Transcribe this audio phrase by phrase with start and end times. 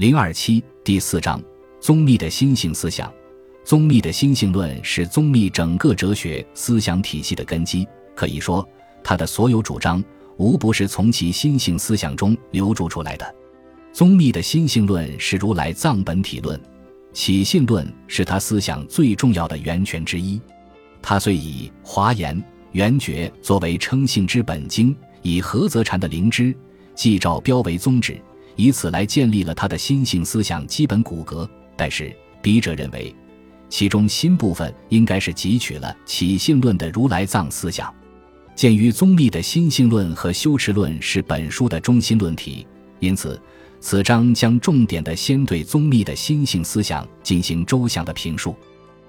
[0.00, 1.38] 零二七第四章：
[1.78, 3.12] 宗密的心性思想。
[3.62, 7.86] 宗密的心性论是宗密整个哲学思想体系的根基。
[8.14, 8.66] 可以说，
[9.04, 10.02] 他的所有主张
[10.38, 13.34] 无不是从其心性思想中流注出来的。
[13.92, 16.58] 宗密的心性论是如来藏本体论，
[17.12, 20.40] 起信论是他思想最重要的源泉之一。
[21.02, 22.42] 他虽以华严、
[22.72, 26.56] 圆觉作为称性之本经，以菏泽禅的灵芝、
[26.96, 28.18] 寂照标为宗旨。
[28.56, 33.14] 以此来建立了他的心性思想基本骨骼，但是笔者认为，
[33.68, 37.92] 其中新部分应该是汲取了起信论的如来藏思想。
[38.54, 42.66] 鉴于宗密的心性论和修持论是本书的中心论题，
[42.98, 43.40] 因此
[43.80, 48.54] 此章将重点的先对宗密的心性思想进行周详的评述。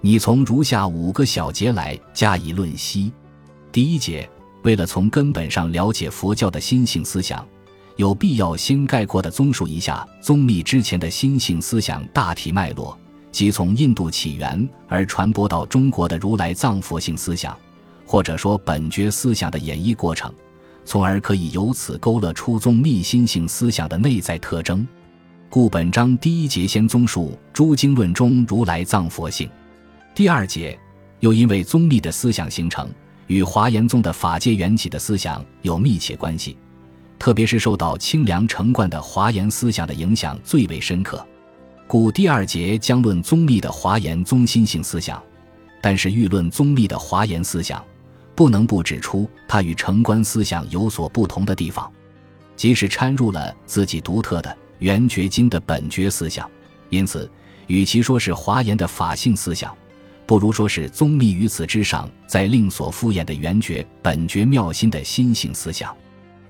[0.00, 3.12] 你从如下五个小节来加以论析。
[3.72, 4.28] 第一节，
[4.62, 7.46] 为了从根本上了解佛教的心性思想。
[7.96, 12.98] 有必要先概括地综述一下宗密之前的心性思想大体脉络，
[13.30, 17.56] 即从印度起源而传播到中国的如来藏佛性思想，
[18.04, 20.32] 或者说本觉思想的演绎过程，
[20.84, 24.84] 从而可以由此勾勒出宗密心性思想的内在特征。
[25.48, 29.48] 故本章第一节先综述诸经论中如来藏佛性，
[30.16, 30.76] 第二节
[31.20, 32.90] 又因为宗密的思想形成
[33.28, 36.58] 与华严宗的法界缘起的思想有密切关系。
[37.18, 41.26] 特别是受到清凉成观的华严思想的影响最为深刻，
[41.86, 45.22] 故第二节将论宗密的华严宗心性思想。
[45.80, 47.84] 但是欲论宗密的华严思想，
[48.34, 51.90] 不能不指出他与成观思想有所不同的地方，
[52.56, 56.50] 即使掺入了自己独特的圆觉经的本觉思想。
[56.88, 57.30] 因此，
[57.66, 59.74] 与其说是华严的法性思想，
[60.26, 65.94] 不如说是宗密于此之上再另所敷衍的圆觉本觉妙心的心性思想。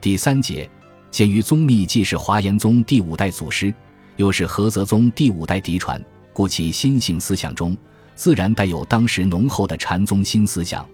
[0.00, 0.68] 第三节，
[1.10, 3.74] 鉴于宗密既是华严宗第五代祖师，
[4.16, 6.00] 又是菏泽宗第五代嫡传，
[6.32, 7.76] 故其心性思想中
[8.14, 10.86] 自然带有当时浓厚的禅宗新思想，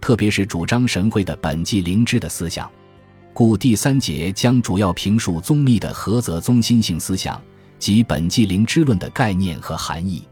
[0.00, 2.70] 特别是主张神会的本纪灵芝的思想。
[3.34, 7.40] 故第三节将主要评述宗密的菏泽宗心性思想
[7.78, 10.22] 及本纪灵芝论的概念和含义。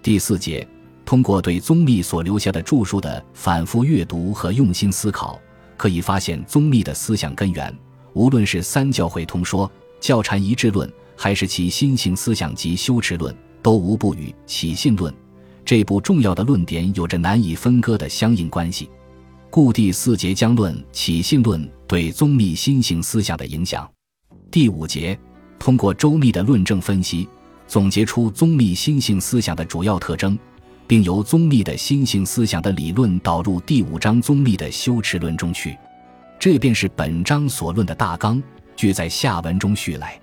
[0.00, 0.66] 第四节
[1.04, 5.38] 通过对宗密所留下的著述的反复阅读和用心思考。
[5.76, 7.72] 可以发现宗密的思想根源，
[8.14, 9.70] 无论是三教会通说、
[10.00, 15.12] 教禅一致论，还是其心性思想及修持论，都无不与起信论
[15.64, 18.88] 这部重要的论点有着难以分割的相应关系。
[19.50, 23.88] 故第四节将论起信论对宗密心性思想的影响。
[24.50, 25.18] 第五节
[25.58, 27.28] 通过周密的论证分析，
[27.66, 30.38] 总结出宗密心性思想的主要特征。
[30.86, 35.76] 并由宗密的心性思想的理论导入第五章宗密的修持论中去，
[36.38, 38.42] 这便是本章所论的大纲，
[38.76, 40.20] 据在下文中叙来。